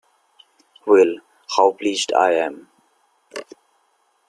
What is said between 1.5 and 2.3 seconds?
how pleased